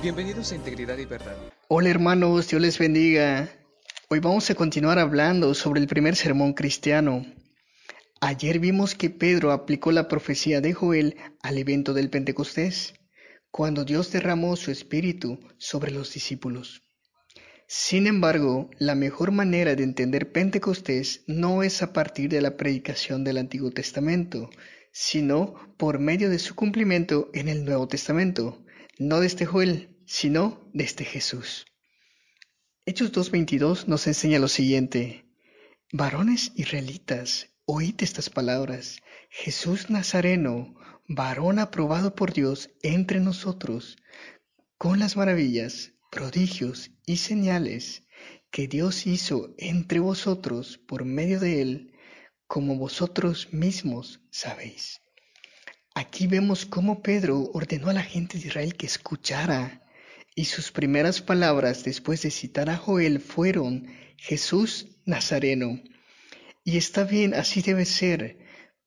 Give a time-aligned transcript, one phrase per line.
[0.00, 1.36] Bienvenidos a Integridad y Verdad.
[1.66, 3.50] Hola hermanos, Dios les bendiga.
[4.08, 7.26] Hoy vamos a continuar hablando sobre el primer sermón cristiano.
[8.20, 12.94] Ayer vimos que Pedro aplicó la profecía de Joel al evento del Pentecostés,
[13.50, 16.82] cuando Dios derramó su espíritu sobre los discípulos.
[17.66, 23.24] Sin embargo, la mejor manera de entender Pentecostés no es a partir de la predicación
[23.24, 24.48] del Antiguo Testamento,
[24.92, 28.64] sino por medio de su cumplimiento en el Nuevo Testamento,
[28.98, 31.66] no desde Joel, sino desde Jesús.
[32.84, 35.24] Hechos 2.22 nos enseña lo siguiente.
[35.92, 39.00] Varones israelitas, oíd estas palabras.
[39.30, 40.74] Jesús Nazareno,
[41.06, 43.96] varón aprobado por Dios entre nosotros,
[44.78, 48.02] con las maravillas, prodigios y señales
[48.50, 51.92] que Dios hizo entre vosotros por medio de él,
[52.46, 55.02] como vosotros mismos sabéis.
[55.98, 59.82] Aquí vemos cómo Pedro ordenó a la gente de Israel que escuchara,
[60.36, 65.82] y sus primeras palabras después de citar a Joel fueron Jesús Nazareno.
[66.62, 68.38] Y está bien, así debe ser,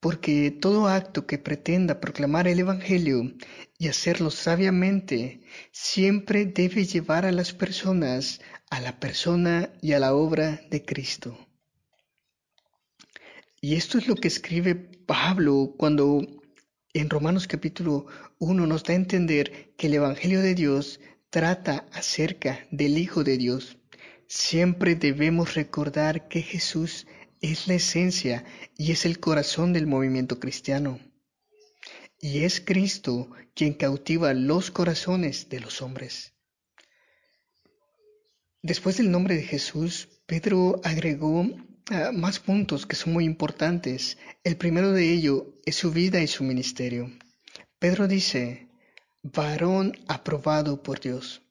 [0.00, 3.32] porque todo acto que pretenda proclamar el Evangelio
[3.78, 5.40] y hacerlo sabiamente
[5.72, 11.38] siempre debe llevar a las personas a la persona y a la obra de Cristo.
[13.62, 16.37] Y esto es lo que escribe Pablo cuando
[16.94, 18.06] en Romanos capítulo
[18.38, 21.00] 1 nos da a entender que el Evangelio de Dios
[21.30, 23.78] trata acerca del Hijo de Dios.
[24.26, 27.06] Siempre debemos recordar que Jesús
[27.40, 28.44] es la esencia
[28.76, 30.98] y es el corazón del movimiento cristiano.
[32.20, 36.34] Y es Cristo quien cautiva los corazones de los hombres.
[38.62, 41.46] Después del nombre de Jesús, Pedro agregó
[41.90, 44.18] ah, más puntos que son muy importantes.
[44.44, 47.10] El primero de ello es su vida y su ministerio.
[47.78, 48.68] Pedro dice,
[49.22, 51.42] varón aprobado por Dios.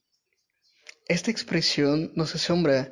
[1.07, 2.91] Esta expresión nos asombra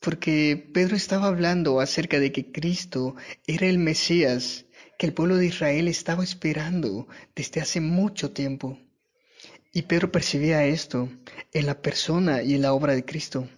[0.00, 3.14] porque Pedro estaba hablando acerca de que Cristo
[3.46, 4.66] era el Mesías
[4.98, 8.78] que el pueblo de Israel estaba esperando desde hace mucho tiempo.
[9.72, 11.08] Y Pedro percibía esto
[11.52, 13.48] en la persona y en la obra de Cristo.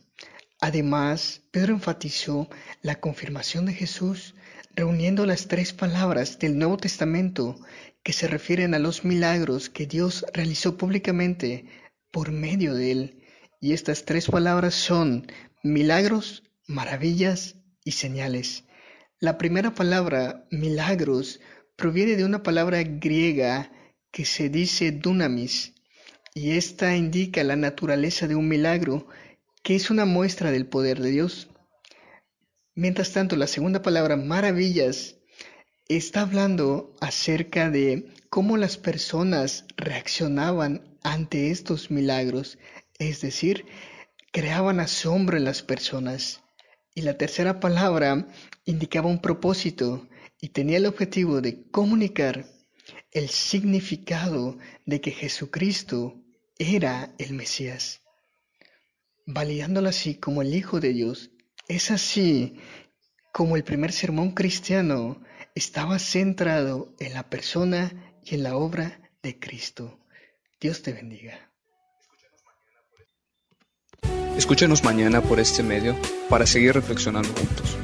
[0.64, 2.48] Además, Pedro enfatizó
[2.80, 4.34] la confirmación de Jesús
[4.74, 7.60] reuniendo las tres palabras del Nuevo Testamento
[8.02, 11.66] que se refieren a los milagros que Dios realizó públicamente
[12.10, 13.24] por medio de él.
[13.60, 15.26] Y estas tres palabras son
[15.62, 18.64] milagros, maravillas y señales.
[19.20, 21.40] La primera palabra, milagros,
[21.76, 23.70] proviene de una palabra griega
[24.10, 25.74] que se dice dunamis,
[26.32, 29.06] y esta indica la naturaleza de un milagro,
[29.64, 31.48] que es una muestra del poder de Dios.
[32.74, 35.16] Mientras tanto, la segunda palabra, maravillas,
[35.88, 42.58] está hablando acerca de cómo las personas reaccionaban ante estos milagros,
[42.98, 43.64] es decir,
[44.32, 46.42] creaban asombro en las personas.
[46.94, 48.28] Y la tercera palabra
[48.66, 50.06] indicaba un propósito
[50.42, 52.44] y tenía el objetivo de comunicar
[53.12, 56.20] el significado de que Jesucristo
[56.58, 58.03] era el Mesías,
[59.26, 61.30] validándolo así como el Hijo de Dios.
[61.68, 62.58] Es así
[63.32, 65.20] como el primer sermón cristiano
[65.54, 69.98] estaba centrado en la persona y en la obra de Cristo.
[70.60, 71.50] Dios te bendiga.
[74.36, 75.96] Escúchanos mañana por este medio
[76.28, 77.76] para seguir reflexionando juntos.